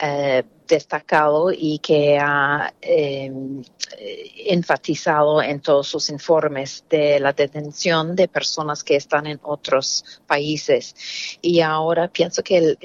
eh, 0.04 0.42
destacado 0.66 1.52
y 1.52 1.78
que 1.78 2.18
ha 2.18 2.72
em, 2.80 3.62
enfatizado 4.46 5.42
en 5.42 5.60
todos 5.60 5.86
sus 5.86 6.08
informes 6.08 6.84
de 6.88 7.20
la 7.20 7.32
detención 7.32 8.16
de 8.16 8.26
personas 8.26 8.82
que 8.82 8.96
están 8.96 9.26
en 9.26 9.38
otros 9.42 10.04
países. 10.26 10.94
Y 11.42 11.60
ahora 11.60 12.08
pienso 12.08 12.42
que 12.42 12.76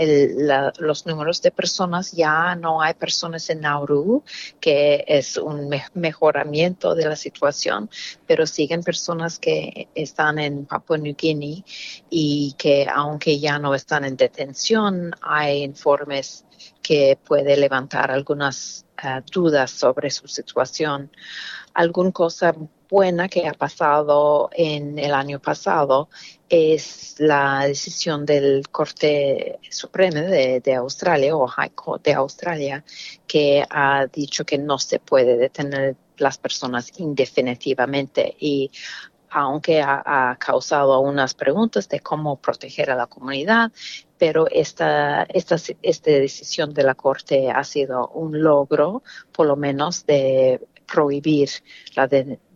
los 0.79 1.05
números 1.05 1.41
de 1.41 1.51
personas 1.51 2.11
ya 2.11 2.55
no 2.55 2.81
hay 2.81 2.93
personas 2.93 3.49
en 3.49 3.61
Nauru, 3.61 4.23
que 4.59 5.05
es 5.07 5.37
un 5.37 5.69
mejoramiento 5.93 6.93
de 6.93 7.05
la 7.05 7.15
situación, 7.15 7.89
pero 8.27 8.45
siguen 8.45 8.83
personas 8.83 9.39
que 9.39 9.87
están 9.95 10.39
en 10.39 10.65
Papua 10.65 10.97
New 10.97 11.15
Guinea 11.17 11.63
y 12.09 12.53
que 12.57 12.85
aunque 12.93 13.39
ya 13.39 13.57
no 13.59 13.73
están 13.73 14.05
en 14.05 14.17
detención, 14.17 15.13
hay 15.21 15.63
informes 15.63 16.43
que 16.87 17.19
puede 17.21 17.57
levantar 17.57 18.11
algunas 18.11 18.85
eh, 19.03 19.21
dudas 19.29 19.71
sobre 19.71 20.09
su 20.09 20.25
situación. 20.29 21.11
Alguna 21.73 22.13
cosa 22.13 22.55
buena 22.89 23.27
que 23.27 23.45
ha 23.45 23.51
pasado 23.51 24.49
en 24.53 24.97
el 24.97 25.13
año 25.13 25.41
pasado 25.41 26.07
es 26.47 27.15
la 27.17 27.65
decisión 27.67 28.25
del 28.25 28.69
Corte 28.71 29.59
Supremo 29.69 30.21
de, 30.21 30.75
Australia 30.75 31.35
o 31.35 31.45
High 31.45 31.71
Court 31.71 32.05
de 32.05 32.13
Australia 32.13 32.85
que 33.27 33.65
ha 33.69 34.05
dicho 34.07 34.45
que 34.45 34.57
no 34.57 34.79
se 34.79 34.99
puede 34.99 35.35
detener 35.35 35.97
las 36.15 36.37
personas 36.37 36.97
indefinitivamente 36.99 38.33
y 38.39 38.71
aunque 39.29 39.81
ha, 39.81 40.37
causado 40.39 41.01
unas 41.01 41.33
preguntas 41.33 41.89
de 41.89 41.99
cómo 41.99 42.37
proteger 42.37 42.91
a 42.91 42.95
la 42.95 43.07
comunidad, 43.07 43.73
pero 44.17 44.47
esta, 44.49 45.23
esta, 45.23 45.55
esta 45.81 46.11
decisión 46.11 46.73
de 46.73 46.83
la 46.83 46.95
Corte 46.95 47.49
ha 47.51 47.63
sido 47.63 48.07
un 48.09 48.41
logro, 48.41 49.03
por 49.31 49.47
lo 49.47 49.55
menos, 49.55 50.05
de 50.05 50.61
prohibir 50.85 51.49
la, 51.95 52.09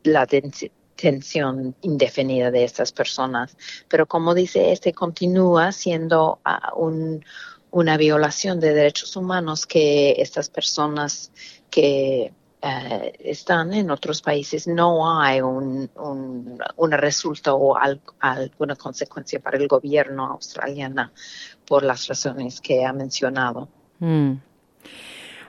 la 0.03 0.25
detención 0.25 1.75
indefinida 1.81 2.51
de 2.51 2.63
estas 2.63 2.91
personas. 2.91 3.57
Pero 3.87 4.05
como 4.07 4.33
dice, 4.33 4.71
este 4.71 4.93
continúa 4.93 5.71
siendo 5.71 6.39
ah, 6.45 6.73
un, 6.75 7.23
una 7.71 7.97
violación 7.97 8.59
de 8.59 8.73
derechos 8.73 9.15
humanos 9.15 9.65
que 9.65 10.15
estas 10.17 10.49
personas 10.49 11.31
que 11.69 12.33
eh, 12.63 13.13
están 13.19 13.73
en 13.73 13.89
otros 13.89 14.21
países, 14.21 14.67
no 14.67 15.19
hay 15.19 15.41
un, 15.41 15.89
un, 15.95 16.59
una 16.75 16.97
resulta 16.97 17.55
o 17.55 17.75
alguna 18.19 18.75
consecuencia 18.75 19.39
para 19.39 19.57
el 19.57 19.67
gobierno 19.67 20.27
australiano 20.27 21.09
por 21.65 21.81
las 21.81 22.07
razones 22.07 22.61
que 22.61 22.85
ha 22.85 22.93
mencionado. 22.93 23.67
Mm. 23.97 24.33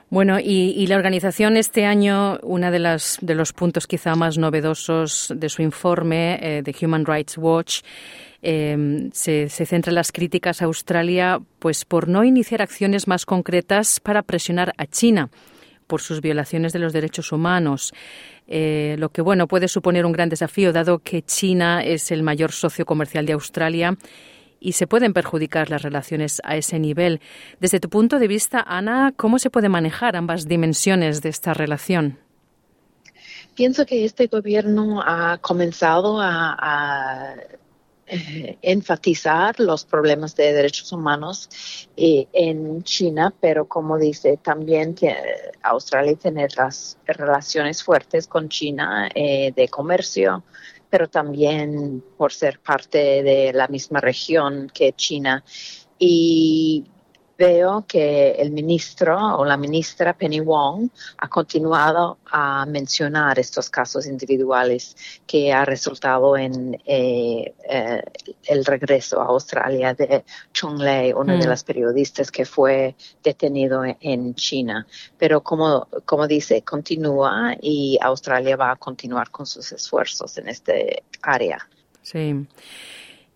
Bueno, 0.09 0.39
y, 0.39 0.85
la 0.87 0.95
organización 0.95 1.57
este 1.57 1.85
año, 1.85 2.39
uno 2.43 2.71
de, 2.71 2.79
las, 2.79 3.17
de 3.21 3.33
los 3.35 3.53
puntos 3.53 3.87
quizá 3.87 4.15
más 4.15 4.37
novedosos 4.37 5.33
de 5.35 5.49
su 5.49 5.61
informe 5.63 6.39
eh, 6.41 6.61
de 6.63 6.75
Human 6.81 7.05
Rights 7.05 7.37
Watch 7.37 7.81
eh, 8.41 9.09
se, 9.11 9.49
se, 9.49 9.65
centra 9.65 9.89
en 9.89 9.95
las 9.95 10.11
críticas 10.11 10.61
a 10.61 10.65
Australia 10.65 11.39
pues 11.59 11.85
por 11.85 12.07
no 12.07 12.23
iniciar 12.23 12.61
acciones 12.61 13.07
más 13.07 13.25
concretas 13.25 13.99
para 13.99 14.21
presionar 14.21 14.73
a 14.77 14.85
China 14.85 15.29
por 15.93 16.01
sus 16.01 16.21
violaciones 16.21 16.73
de 16.73 16.79
los 16.79 16.91
derechos 16.91 17.31
humanos. 17.31 17.93
Eh, 18.47 18.95
lo 18.97 19.09
que 19.09 19.21
bueno 19.21 19.47
puede 19.47 19.67
suponer 19.67 20.07
un 20.07 20.11
gran 20.11 20.27
desafío 20.27 20.73
dado 20.73 20.97
que 20.97 21.21
China 21.21 21.83
es 21.83 22.09
el 22.09 22.23
mayor 22.23 22.51
socio 22.51 22.83
comercial 22.83 23.27
de 23.27 23.33
Australia 23.33 23.95
y 24.59 24.71
se 24.71 24.87
pueden 24.87 25.13
perjudicar 25.13 25.69
las 25.69 25.83
relaciones 25.83 26.41
a 26.45 26.55
ese 26.55 26.79
nivel. 26.79 27.21
Desde 27.59 27.79
tu 27.79 27.89
punto 27.89 28.17
de 28.17 28.27
vista, 28.27 28.65
Ana, 28.67 29.13
¿cómo 29.15 29.37
se 29.37 29.51
puede 29.51 29.69
manejar 29.69 30.15
ambas 30.15 30.47
dimensiones 30.47 31.21
de 31.21 31.29
esta 31.29 31.53
relación? 31.53 32.17
Pienso 33.53 33.85
que 33.85 34.03
este 34.03 34.25
gobierno 34.25 34.99
ha 35.05 35.37
comenzado 35.37 36.17
a 36.19 37.35
eh, 38.05 38.57
enfatizar 38.61 39.57
los 39.61 39.85
problemas 39.85 40.35
de 40.35 40.51
derechos 40.51 40.91
humanos 40.91 41.49
eh, 41.95 42.27
en 42.33 42.83
China, 42.83 43.33
pero 43.39 43.65
como 43.65 43.97
dice, 43.97 44.37
también 44.37 44.93
Australia 45.61 46.15
tiene 46.15 46.47
las 46.57 46.97
relaciones 47.05 47.81
fuertes 47.81 48.27
con 48.27 48.49
China 48.49 49.09
eh, 49.15 49.53
de 49.55 49.69
comercio, 49.69 50.43
pero 50.89 51.07
también 51.07 52.03
por 52.17 52.33
ser 52.33 52.59
parte 52.59 53.23
de 53.23 53.53
la 53.53 53.69
misma 53.69 54.01
región 54.01 54.69
que 54.73 54.91
China. 54.93 55.43
Y 55.97 56.83
veo 57.37 57.85
que 57.87 58.31
el 58.31 58.51
ministro 58.51 59.37
o 59.37 59.45
la 59.45 59.57
ministra 59.57 60.13
Penny 60.13 60.39
Wong 60.39 60.89
ha 61.17 61.27
continuado 61.27 62.19
a 62.31 62.65
mencionar 62.65 63.39
estos 63.39 63.69
casos 63.69 64.05
individuales 64.05 64.95
que 65.25 65.51
ha 65.51 65.65
resultado 65.65 66.37
en 66.37 66.75
eh, 66.85 67.53
eh, 67.69 68.03
el 68.45 68.65
regreso 68.65 69.21
a 69.21 69.25
Australia 69.25 69.93
de 69.93 70.23
Chung 70.51 70.79
Lei, 70.79 71.13
una 71.13 71.33
de 71.37 71.45
mm. 71.45 71.49
las 71.49 71.63
periodistas 71.63 72.31
que 72.31 72.45
fue 72.45 72.95
detenido 73.23 73.83
en 73.99 74.35
China. 74.35 74.85
Pero 75.17 75.41
como, 75.41 75.87
como 76.05 76.27
dice, 76.27 76.61
continúa 76.61 77.55
y 77.61 77.97
Australia 78.01 78.55
va 78.55 78.71
a 78.71 78.75
continuar 78.75 79.31
con 79.31 79.45
sus 79.45 79.71
esfuerzos 79.71 80.37
en 80.37 80.49
este 80.49 81.03
área. 81.21 81.67
Sí. 82.01 82.45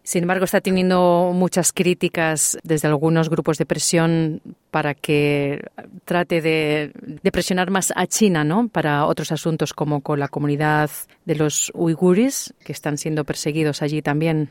Sin 0.07 0.23
embargo, 0.23 0.45
está 0.45 0.61
teniendo 0.61 1.31
muchas 1.33 1.73
críticas 1.73 2.57
desde 2.63 2.87
algunos 2.87 3.29
grupos 3.29 3.57
de 3.57 3.65
presión 3.65 4.41
para 4.71 4.93
que 4.93 5.65
trate 6.05 6.41
de, 6.41 6.93
presionar 7.29 7.71
más 7.71 7.91
a 7.93 8.07
China, 8.07 8.45
¿no? 8.45 8.69
Para 8.69 9.05
otros 9.05 9.33
asuntos 9.33 9.73
como 9.73 9.99
con 9.99 10.21
la 10.21 10.29
comunidad 10.29 10.89
de 11.25 11.35
los 11.35 11.73
uigures, 11.75 12.53
que 12.63 12.71
están 12.71 12.97
siendo 12.97 13.25
perseguidos 13.25 13.81
allí 13.81 14.01
también. 14.01 14.49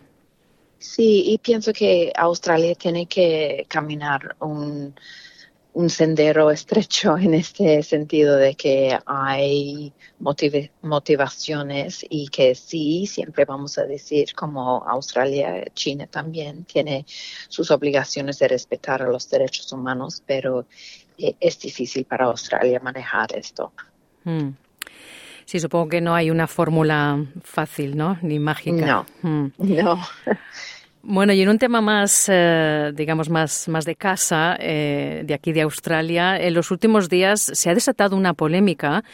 Sí, 0.78 1.22
y 1.24 1.38
pienso 1.38 1.72
que 1.72 2.12
Australia 2.14 2.74
tiene 2.74 3.06
que 3.06 3.64
caminar 3.66 4.36
un 4.40 4.94
un 5.76 5.90
sendero 5.90 6.50
estrecho 6.50 7.18
en 7.18 7.34
este 7.34 7.82
sentido 7.82 8.36
de 8.36 8.54
que 8.54 8.98
hay 9.04 9.92
motivaciones 10.80 12.06
y 12.08 12.28
que 12.28 12.54
sí, 12.54 13.06
siempre 13.06 13.44
vamos 13.44 13.76
a 13.76 13.84
decir 13.84 14.34
como 14.34 14.82
Australia, 14.88 15.66
China 15.74 16.06
también 16.06 16.64
tiene 16.64 17.04
sus 17.48 17.70
obligaciones 17.70 18.38
de 18.38 18.48
respetar 18.48 19.02
a 19.02 19.08
los 19.08 19.28
derechos 19.28 19.70
humanos, 19.70 20.22
pero 20.24 20.64
eh, 21.18 21.34
es 21.38 21.60
difícil 21.60 22.06
para 22.06 22.24
Australia 22.24 22.80
manejar 22.80 23.36
esto. 23.36 23.70
Hmm. 24.24 24.52
Sí, 25.44 25.60
supongo 25.60 25.90
que 25.90 26.00
no 26.00 26.14
hay 26.14 26.30
una 26.30 26.46
fórmula 26.46 27.22
fácil, 27.42 27.98
¿no? 27.98 28.18
Ni 28.22 28.38
mágica. 28.38 28.86
No, 28.86 29.06
hmm. 29.20 29.52
no. 29.58 30.00
Bueno, 31.08 31.32
y 31.32 31.40
en 31.40 31.48
un 31.48 31.58
tema 31.58 31.80
más, 31.80 32.28
eh, 32.28 32.90
digamos, 32.92 33.30
más, 33.30 33.68
más 33.68 33.84
de 33.84 33.94
casa, 33.94 34.56
eh, 34.58 35.22
de 35.24 35.34
aquí 35.34 35.52
de 35.52 35.60
Australia, 35.60 36.36
en 36.36 36.52
los 36.52 36.72
últimos 36.72 37.08
días 37.08 37.48
se 37.54 37.70
ha 37.70 37.74
desatado 37.74 38.16
una 38.16 38.34
polémica 38.34 39.04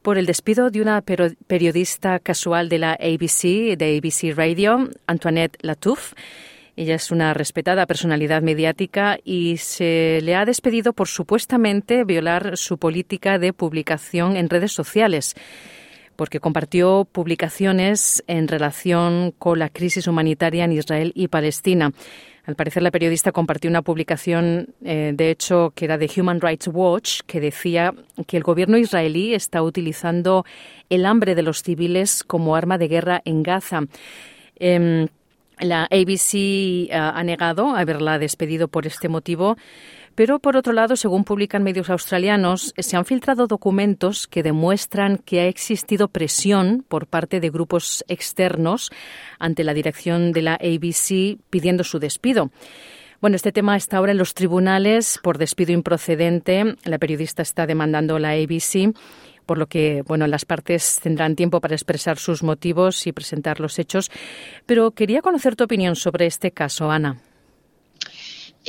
por 0.00 0.16
el 0.16 0.24
despido 0.24 0.70
de 0.70 0.80
una 0.80 1.02
periodista 1.02 2.18
casual 2.18 2.70
de 2.70 2.78
la 2.78 2.92
ABC, 2.92 3.76
de 3.76 3.98
ABC 3.98 4.34
Radio, 4.34 4.88
Antoinette 5.06 5.58
Latouf. 5.60 6.14
Ella 6.76 6.94
es 6.94 7.10
una 7.10 7.34
respetada 7.34 7.84
personalidad 7.84 8.40
mediática 8.40 9.18
y 9.22 9.58
se 9.58 10.20
le 10.22 10.34
ha 10.34 10.46
despedido 10.46 10.94
por 10.94 11.08
supuestamente 11.08 12.04
violar 12.04 12.56
su 12.56 12.78
política 12.78 13.38
de 13.38 13.52
publicación 13.52 14.34
en 14.38 14.48
redes 14.48 14.72
sociales 14.72 15.34
porque 16.18 16.40
compartió 16.40 17.06
publicaciones 17.12 18.24
en 18.26 18.48
relación 18.48 19.32
con 19.38 19.60
la 19.60 19.68
crisis 19.68 20.08
humanitaria 20.08 20.64
en 20.64 20.72
Israel 20.72 21.12
y 21.14 21.28
Palestina. 21.28 21.92
Al 22.44 22.56
parecer, 22.56 22.82
la 22.82 22.90
periodista 22.90 23.30
compartió 23.30 23.70
una 23.70 23.82
publicación, 23.82 24.74
eh, 24.84 25.12
de 25.14 25.30
hecho, 25.30 25.72
que 25.76 25.84
era 25.84 25.96
de 25.96 26.10
Human 26.16 26.40
Rights 26.40 26.68
Watch, 26.72 27.20
que 27.24 27.40
decía 27.40 27.94
que 28.26 28.36
el 28.36 28.42
gobierno 28.42 28.76
israelí 28.78 29.32
está 29.32 29.62
utilizando 29.62 30.44
el 30.90 31.06
hambre 31.06 31.36
de 31.36 31.42
los 31.42 31.62
civiles 31.62 32.24
como 32.24 32.56
arma 32.56 32.78
de 32.78 32.88
guerra 32.88 33.22
en 33.24 33.44
Gaza. 33.44 33.82
Em, 34.56 35.06
la 35.60 35.84
ABC 35.84 36.34
eh, 36.34 36.88
ha 36.90 37.22
negado 37.22 37.76
haberla 37.76 38.18
despedido 38.18 38.66
por 38.66 38.88
este 38.88 39.08
motivo 39.08 39.56
pero, 40.18 40.40
por 40.40 40.56
otro 40.56 40.72
lado, 40.72 40.96
según 40.96 41.22
publican 41.22 41.62
medios 41.62 41.90
australianos, 41.90 42.74
se 42.76 42.96
han 42.96 43.04
filtrado 43.04 43.46
documentos 43.46 44.26
que 44.26 44.42
demuestran 44.42 45.18
que 45.18 45.38
ha 45.38 45.46
existido 45.46 46.08
presión 46.08 46.84
por 46.88 47.06
parte 47.06 47.38
de 47.38 47.50
grupos 47.50 48.04
externos 48.08 48.90
ante 49.38 49.62
la 49.62 49.74
dirección 49.74 50.32
de 50.32 50.42
la 50.42 50.54
ABC 50.54 51.38
pidiendo 51.50 51.84
su 51.84 52.00
despido. 52.00 52.50
Bueno, 53.20 53.36
este 53.36 53.52
tema 53.52 53.76
está 53.76 53.98
ahora 53.98 54.10
en 54.10 54.18
los 54.18 54.34
tribunales 54.34 55.20
por 55.22 55.38
despido 55.38 55.70
improcedente. 55.70 56.74
La 56.82 56.98
periodista 56.98 57.42
está 57.42 57.68
demandando 57.68 58.18
la 58.18 58.32
ABC 58.32 58.92
por 59.46 59.56
lo 59.56 59.68
que 59.68 60.02
bueno, 60.02 60.26
las 60.26 60.44
partes 60.44 60.98
tendrán 61.00 61.36
tiempo 61.36 61.60
para 61.60 61.76
expresar 61.76 62.18
sus 62.18 62.42
motivos 62.42 63.06
y 63.06 63.12
presentar 63.12 63.60
los 63.60 63.78
hechos. 63.78 64.10
Pero 64.66 64.90
quería 64.90 65.22
conocer 65.22 65.54
tu 65.54 65.62
opinión 65.62 65.94
sobre 65.94 66.26
este 66.26 66.50
caso, 66.50 66.90
Ana. 66.90 67.18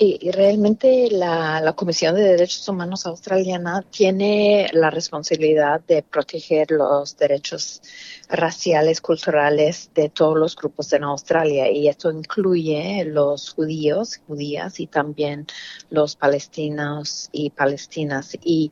Y, 0.02 0.32
realmente 0.32 1.10
la, 1.12 1.74
Comisión 1.76 2.16
de 2.16 2.22
Derechos 2.22 2.66
Humanos 2.70 3.06
australiana 3.06 3.84
tiene 3.92 4.70
la 4.72 4.90
responsabilidad 4.90 5.82
de 5.82 6.04
proteger 6.04 6.72
los 6.72 7.18
derechos 7.18 7.82
raciales, 8.30 9.02
culturales 9.02 9.92
de 9.94 10.08
todos 10.08 10.38
los 10.38 10.56
grupos 10.56 10.94
en 10.94 11.04
Australia 11.04 11.70
y 11.70 11.90
esto 11.90 12.12
incluye 12.12 13.04
los 13.04 13.50
judíos, 13.54 14.22
judías 14.26 14.80
y 14.80 14.88
también 14.88 15.48
los 15.90 16.16
palestinos 16.16 17.28
y 17.34 17.50
palestinas. 17.50 18.38
Y 18.42 18.72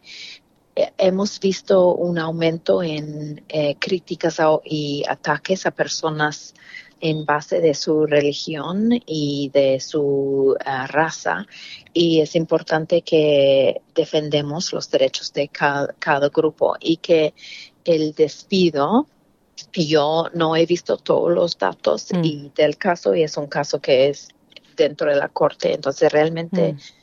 eh, 0.77 0.93
hemos 0.97 1.41
visto 1.41 1.93
un 1.93 2.19
aumento 2.19 2.81
en 2.81 3.43
eh, 3.49 3.75
críticas 3.77 4.37
y 4.63 5.03
ataques 5.09 5.65
a 5.65 5.71
personas 5.71 6.53
en 7.01 7.25
base 7.25 7.59
de 7.59 7.73
su 7.73 8.05
religión 8.05 8.89
y 9.05 9.49
de 9.53 9.79
su 9.79 10.55
eh, 10.59 10.87
raza. 10.87 11.45
Y 11.93 12.21
es 12.21 12.35
importante 12.35 13.01
que 13.01 13.81
defendemos 13.95 14.73
los 14.73 14.89
derechos 14.89 15.33
de 15.33 15.49
cada, 15.49 16.29
grupo 16.29 16.75
y 16.79 16.97
que 16.97 17.33
el 17.85 18.13
despido 18.13 19.07
yo 19.73 20.27
no 20.33 20.55
he 20.55 20.65
visto 20.65 20.97
todos 20.97 21.31
los 21.31 21.57
datos 21.57 22.11
mm. 22.11 22.23
y 22.23 22.51
del 22.55 22.77
caso 22.77 23.15
y 23.15 23.23
es 23.23 23.37
un 23.37 23.47
caso 23.47 23.79
que 23.79 24.09
es 24.09 24.29
dentro 24.75 25.09
de 25.09 25.17
la 25.17 25.29
corte. 25.29 25.73
Entonces 25.73 26.11
realmente 26.11 26.73
mm 26.73 26.96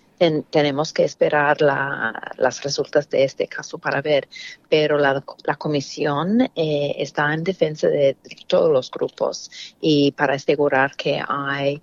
tenemos 0.51 0.93
que 0.93 1.05
esperar 1.05 1.61
las 1.61 2.63
resultados 2.63 3.09
de 3.11 3.25
este 3.25 3.47
caso 3.47 3.79
para 3.79 4.01
ver, 4.01 4.29
pero 4.69 4.99
la, 4.99 5.23
comisión 5.59 6.43
eh, 6.55 6.95
está 6.99 7.33
en 7.35 7.45
defensa 7.45 7.89
de 7.89 8.17
todos 8.47 8.71
los 8.71 8.91
grupos 8.91 9.51
y 9.81 10.13
para 10.13 10.35
asegurar 10.35 10.95
que 10.97 11.21
hay 11.27 11.83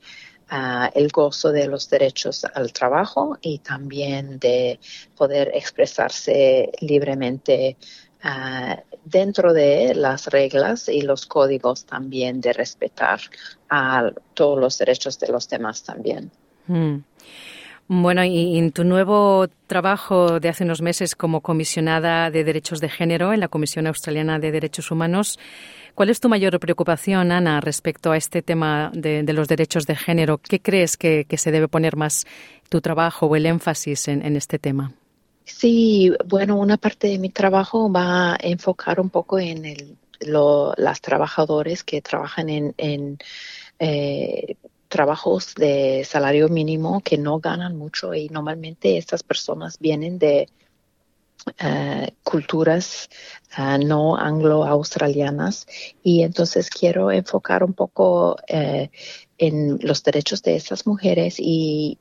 ah, 0.50 0.90
el 0.94 1.10
gozo 1.10 1.52
de 1.52 1.68
los 1.68 1.90
derechos 1.90 2.46
al 2.46 2.72
trabajo 2.72 3.38
y 3.42 3.60
también 3.60 4.40
de 4.40 4.80
poder 5.16 5.52
expresarse 5.54 6.72
libremente 6.80 7.78
ah, 8.24 8.82
dentro 9.04 9.54
de 9.54 9.94
las 9.96 10.28
reglas 10.28 10.88
y 10.88 11.02
los 11.02 11.26
códigos 11.26 11.86
también 11.86 12.40
de 12.40 12.54
respetar 12.54 13.20
a 13.70 14.12
todos 14.34 14.60
los 14.60 14.78
derechos 14.78 15.20
de 15.20 15.28
los 15.28 15.50
demás 15.50 15.84
también. 15.84 16.32
Mm. 16.68 17.00
Bueno, 17.88 18.24
y 18.24 18.58
en 18.58 18.72
tu 18.72 18.84
nuevo 18.84 19.48
trabajo 19.68 20.40
de 20.40 20.50
hace 20.50 20.64
unos 20.64 20.82
meses 20.82 21.16
como 21.16 21.42
comisionada 21.42 22.32
de 22.32 22.44
derechos 22.44 22.80
de 22.80 22.90
género 22.90 23.34
en 23.34 23.42
la 23.42 23.50
Comisión 23.50 23.86
Australiana 23.86 24.40
de 24.40 24.52
Derechos 24.52 24.92
Humanos, 24.92 25.38
¿cuál 25.94 26.10
es 26.10 26.20
tu 26.20 26.30
mayor 26.30 26.58
preocupación, 26.60 27.32
Ana, 27.32 27.60
respecto 27.60 28.12
a 28.12 28.18
este 28.18 28.42
tema 28.42 28.92
de, 28.94 29.24
los 29.34 29.48
derechos 29.48 29.86
de 29.88 29.96
género? 29.96 30.38
¿Qué 30.38 30.62
crees 30.62 30.96
que, 30.96 31.26
se 31.38 31.52
debe 31.52 31.68
poner 31.68 31.98
más 31.98 32.26
tu 32.70 32.80
trabajo 32.80 33.26
o 33.26 33.36
el 33.36 33.46
énfasis 33.46 34.08
en, 34.08 34.36
este 34.36 34.58
tema? 34.58 34.94
Sí, 35.44 36.14
bueno, 36.26 36.56
una 36.56 36.78
parte 36.78 37.08
de 37.08 37.18
mi 37.18 37.30
trabajo 37.30 37.92
va 37.92 38.34
a 38.34 38.38
enfocar 38.40 39.02
un 39.02 39.10
poco 39.10 39.38
en 39.38 39.66
el, 39.66 39.98
las 40.78 41.02
trabajadores 41.02 41.84
que 41.84 42.02
trabajan 42.02 42.48
en, 42.50 43.18
eh, 43.80 44.56
trabajos 44.92 45.56
de 45.56 46.04
salario 46.06 46.50
mínimo 46.50 47.02
que 47.02 47.18
no 47.18 47.40
ganan 47.40 47.78
mucho 47.78 48.14
y 48.14 48.28
normalmente 48.28 48.98
estas 48.98 49.24
personas 49.24 49.80
vienen 49.80 50.20
de 50.20 50.50
eh, 51.58 52.14
culturas 52.24 53.10
eh, 53.58 53.78
no 53.80 54.18
anglo-australianas 54.18 55.66
y 56.04 56.24
entonces 56.24 56.70
quiero 56.70 57.10
enfocar 57.10 57.64
un 57.64 57.74
poco 57.74 58.36
eh, 58.48 58.92
en 59.38 59.80
los 59.82 60.04
derechos 60.04 60.44
de 60.44 60.58
estas 60.58 60.86
mujeres 60.86 61.38
y, 61.40 61.98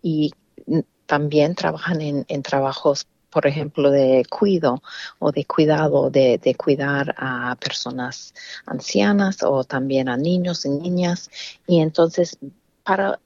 también 1.06 1.56
trabajan 1.56 2.00
en, 2.00 2.42
trabajos 2.42 3.06
por 3.30 3.46
ejemplo, 3.46 3.90
de 3.90 4.24
cuido 4.28 4.82
o 5.20 5.32
de 5.32 5.44
cuidado, 5.44 6.10
de, 6.10 6.38
de, 6.38 6.54
cuidar 6.54 7.14
a 7.16 7.56
personas 7.56 8.34
ancianas 8.66 9.42
o 9.42 9.64
también 9.64 10.08
a 10.08 10.16
niños 10.16 10.64
y 10.64 10.70
niñas. 10.70 11.30
Y 11.66 11.80
entonces 11.80 12.38
para 12.90 13.20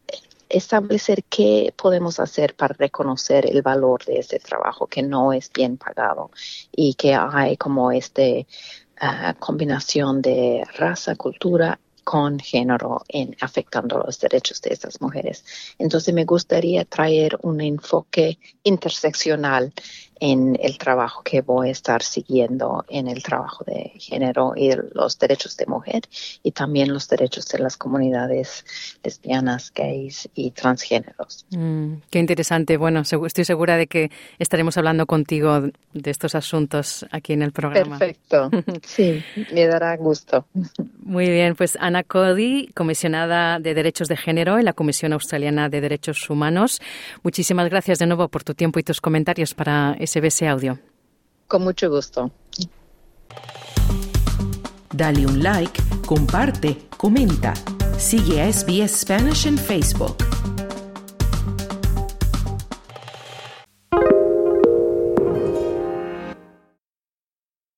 establecer 0.51 1.25
qué 1.25 1.73
podemos 1.75 2.21
hacer 2.21 2.55
para 2.55 2.75
reconocer 2.75 3.47
el 3.51 3.63
valor 3.63 4.05
de 4.05 4.19
ese 4.19 4.39
trabajo 4.39 4.87
que 4.87 5.03
no 5.03 5.33
es 5.33 5.51
bien 5.51 5.79
pagado 5.79 6.31
y 6.71 6.93
que 6.93 7.15
hay 7.15 7.57
como 7.57 7.91
esta 7.91 8.21
ah, 9.01 9.35
combinación 9.39 10.21
de 10.21 10.67
raza, 10.77 11.17
cultura 11.17 11.81
con 12.05 12.39
género 12.39 13.05
en 13.09 13.35
afectando 13.41 13.97
los 14.01 14.21
derechos 14.21 14.61
de 14.61 14.75
estas 14.75 15.01
mujeres. 15.01 15.47
Entonces 15.79 16.13
me 16.13 16.27
gustaría 16.27 16.85
traer 16.85 17.39
un 17.41 17.63
enfoque 17.63 18.39
interseccional 18.65 19.73
en 20.21 20.59
el 20.61 20.79
trabajo 20.79 21.23
que 21.23 21.41
voy 21.41 21.69
a 21.69 21.73
estar 21.73 22.03
siguiendo 22.03 22.85
en 22.89 23.09
el 23.09 23.23
trabajo 23.23 23.65
de 23.65 23.93
género 23.97 24.55
y 24.57 24.71
los 24.93 25.19
derechos 25.19 25.57
de 25.57 25.67
mujer 25.67 26.03
y 26.43 26.53
también 26.53 26.93
los 26.93 27.09
derechos 27.09 27.49
de 27.49 27.59
las 27.59 27.77
comunidades 27.77 28.65
lesbianas, 29.03 29.73
gays 29.75 30.29
y 30.35 30.51
transgéneros. 30.53 31.47
Mm, 31.51 31.95
qué 32.11 32.19
interesante. 32.19 32.77
Bueno, 32.77 33.01
estoy 33.01 33.45
segura 33.45 33.77
de 33.77 33.87
que 33.87 34.11
estaremos 34.39 34.77
hablando 34.77 35.07
contigo 35.07 35.61
de 35.93 36.11
estos 36.11 36.35
asuntos 36.35 37.07
aquí 37.11 37.33
en 37.33 37.43
el 37.43 37.53
programa. 37.53 37.99
Perfecto. 37.99 38.51
Sí, 38.85 39.23
me 39.53 39.67
dará 39.67 39.97
gusto. 39.97 40.47
Muy 41.03 41.29
bien, 41.29 41.55
pues 41.55 41.77
Ana 41.81 42.03
Cody, 42.03 42.71
comisionada 42.75 43.59
de 43.59 43.75
Derechos 43.75 44.09
de 44.09 44.17
Género 44.17 44.59
en 44.59 44.65
la 44.65 44.73
Comisión 44.73 45.13
Australiana 45.13 45.69
de 45.69 45.81
Derechos 45.81 46.29
Humanos. 46.29 46.81
Muchísimas 47.23 47.69
gracias 47.71 47.99
de 47.99 48.07
nuevo 48.07 48.29
por 48.29 48.45
tu 48.45 48.55
tiempo 48.55 48.79
y 48.79 48.83
tus 48.83 49.01
comentarios 49.01 49.55
para 49.55 49.97
SBS 50.07 50.43
Audio. 50.43 50.79
Con 51.47 51.63
mucho 51.63 51.89
gusto. 51.89 52.31
Dale 54.93 55.27
un 55.27 55.39
like, 55.41 55.83
comparte, 56.07 56.77
comenta. 56.97 57.55
Sigue 57.99 58.41
a 58.43 58.53
SBS 58.53 59.01
Spanish 59.01 59.47
en 59.47 59.57
Facebook. 59.57 60.34